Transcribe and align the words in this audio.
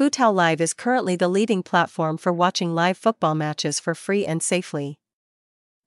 Footao 0.00 0.32
Live 0.32 0.62
is 0.62 0.72
currently 0.72 1.14
the 1.14 1.28
leading 1.28 1.62
platform 1.62 2.16
for 2.16 2.32
watching 2.32 2.74
live 2.74 2.96
football 2.96 3.34
matches 3.34 3.78
for 3.78 3.94
free 3.94 4.24
and 4.24 4.42
safely. 4.42 4.98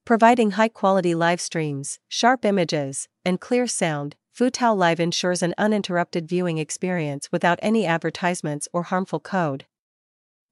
Providing 0.06 0.52
high 0.52 0.68
quality 0.68 1.16
live 1.16 1.42
streams, 1.42 1.98
sharp 2.08 2.46
images, 2.46 3.08
and 3.26 3.42
clear 3.42 3.66
sound, 3.66 4.16
Footao 4.38 4.78
Live 4.78 5.00
ensures 5.00 5.42
an 5.42 5.56
uninterrupted 5.58 6.28
viewing 6.30 6.60
experience 6.60 7.32
without 7.32 7.58
any 7.64 7.88
advertisements 7.88 8.68
or 8.72 8.84
harmful 8.84 9.20
code. 9.20 9.66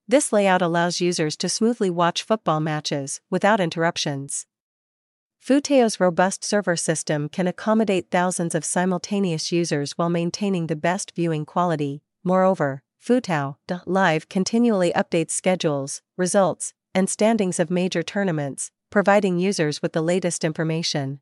This 0.08 0.32
layout 0.32 0.60
allows 0.60 1.00
users 1.00 1.36
to 1.36 1.48
smoothly 1.48 1.88
watch 1.88 2.24
football 2.24 2.58
matches 2.58 3.20
without 3.30 3.60
interruptions. 3.60 4.44
Footao's 5.40 6.00
robust 6.00 6.42
server 6.42 6.74
system 6.74 7.28
can 7.28 7.46
accommodate 7.46 8.10
thousands 8.10 8.56
of 8.56 8.64
simultaneous 8.64 9.52
users 9.52 9.92
while 9.92 10.10
maintaining 10.10 10.66
the 10.66 10.74
best 10.74 11.14
viewing 11.14 11.46
quality. 11.46 12.02
Moreover, 12.24 12.82
Footao 13.02 13.56
Live 13.84 14.28
continually 14.28 14.92
updates 14.92 15.32
schedules, 15.32 16.02
results, 16.16 16.72
and 16.94 17.10
standings 17.10 17.58
of 17.58 17.68
major 17.68 18.00
tournaments, 18.00 18.70
providing 18.90 19.40
users 19.40 19.82
with 19.82 19.92
the 19.92 20.00
latest 20.00 20.44
information. 20.44 21.18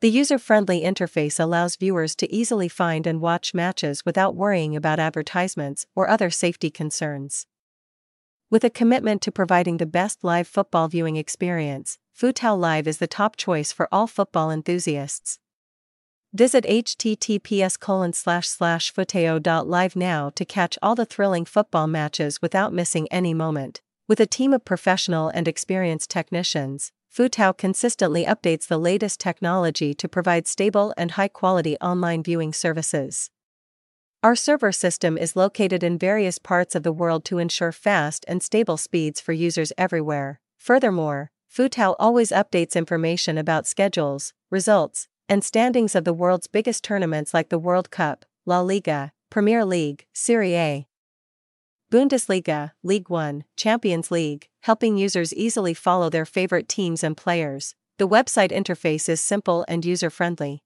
The 0.00 0.10
user 0.10 0.36
friendly 0.36 0.80
interface 0.80 1.38
allows 1.38 1.76
viewers 1.76 2.16
to 2.16 2.34
easily 2.34 2.68
find 2.68 3.06
and 3.06 3.20
watch 3.20 3.54
matches 3.54 4.04
without 4.04 4.34
worrying 4.34 4.74
about 4.74 4.98
advertisements 4.98 5.86
or 5.94 6.08
other 6.08 6.28
safety 6.28 6.70
concerns. 6.70 7.46
With 8.50 8.64
a 8.64 8.70
commitment 8.70 9.22
to 9.22 9.30
providing 9.30 9.76
the 9.76 9.86
best 9.86 10.24
live 10.24 10.48
football 10.48 10.88
viewing 10.88 11.14
experience, 11.14 11.98
Footao 12.20 12.58
Live 12.58 12.88
is 12.88 12.98
the 12.98 13.06
top 13.06 13.36
choice 13.36 13.70
for 13.70 13.88
all 13.92 14.08
football 14.08 14.50
enthusiasts. 14.50 15.38
Visit 16.32 16.64
https 16.64 17.76
footao.live 18.92 19.96
now 19.96 20.30
to 20.30 20.44
catch 20.44 20.78
all 20.80 20.94
the 20.94 21.04
thrilling 21.04 21.44
football 21.44 21.88
matches 21.88 22.40
without 22.40 22.72
missing 22.72 23.08
any 23.10 23.34
moment. 23.34 23.80
With 24.06 24.20
a 24.20 24.26
team 24.26 24.52
of 24.52 24.64
professional 24.64 25.28
and 25.28 25.48
experienced 25.48 26.08
technicians, 26.08 26.92
Footao 27.12 27.56
consistently 27.56 28.24
updates 28.24 28.68
the 28.68 28.78
latest 28.78 29.18
technology 29.18 29.92
to 29.94 30.08
provide 30.08 30.46
stable 30.46 30.94
and 30.96 31.12
high 31.12 31.28
quality 31.28 31.76
online 31.78 32.22
viewing 32.22 32.52
services. 32.52 33.30
Our 34.22 34.36
server 34.36 34.70
system 34.70 35.18
is 35.18 35.34
located 35.34 35.82
in 35.82 35.98
various 35.98 36.38
parts 36.38 36.76
of 36.76 36.84
the 36.84 36.92
world 36.92 37.24
to 37.24 37.38
ensure 37.38 37.72
fast 37.72 38.24
and 38.28 38.40
stable 38.40 38.76
speeds 38.76 39.20
for 39.20 39.32
users 39.32 39.72
everywhere. 39.76 40.40
Furthermore, 40.58 41.32
Futao 41.52 41.96
always 41.98 42.30
updates 42.30 42.76
information 42.76 43.36
about 43.36 43.66
schedules, 43.66 44.32
results, 44.50 45.08
and 45.30 45.44
standings 45.44 45.94
of 45.94 46.04
the 46.04 46.12
world's 46.12 46.48
biggest 46.48 46.82
tournaments 46.82 47.32
like 47.32 47.50
the 47.50 47.58
World 47.58 47.92
Cup, 47.92 48.24
La 48.46 48.60
Liga, 48.60 49.12
Premier 49.30 49.64
League, 49.64 50.04
Serie 50.12 50.56
A, 50.56 50.88
Bundesliga, 51.92 52.72
League 52.82 53.08
One, 53.08 53.44
Champions 53.56 54.10
League, 54.10 54.48
helping 54.62 54.96
users 54.96 55.32
easily 55.32 55.72
follow 55.72 56.10
their 56.10 56.26
favorite 56.26 56.68
teams 56.68 57.04
and 57.04 57.16
players. 57.16 57.76
The 57.98 58.08
website 58.08 58.50
interface 58.50 59.08
is 59.08 59.20
simple 59.20 59.64
and 59.68 59.84
user 59.84 60.10
friendly. 60.10 60.64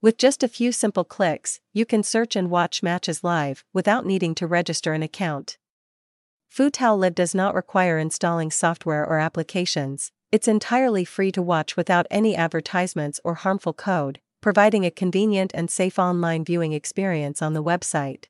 With 0.00 0.16
just 0.16 0.42
a 0.42 0.48
few 0.48 0.72
simple 0.72 1.04
clicks, 1.04 1.60
you 1.74 1.84
can 1.84 2.02
search 2.02 2.34
and 2.34 2.48
watch 2.48 2.82
matches 2.82 3.22
live 3.22 3.62
without 3.74 4.06
needing 4.06 4.34
to 4.36 4.46
register 4.46 4.94
an 4.94 5.02
account. 5.02 5.58
Footao 6.50 6.98
Live 6.98 7.14
does 7.14 7.34
not 7.34 7.54
require 7.54 7.98
installing 7.98 8.50
software 8.50 9.04
or 9.04 9.18
applications, 9.18 10.12
it's 10.36 10.46
entirely 10.46 11.02
free 11.02 11.32
to 11.32 11.40
watch 11.40 11.78
without 11.78 12.06
any 12.10 12.36
advertisements 12.36 13.18
or 13.24 13.36
harmful 13.36 13.72
code, 13.72 14.20
providing 14.42 14.84
a 14.84 14.90
convenient 14.90 15.50
and 15.54 15.70
safe 15.70 15.98
online 15.98 16.44
viewing 16.44 16.74
experience 16.74 17.40
on 17.40 17.54
the 17.54 17.64
website. 17.64 18.26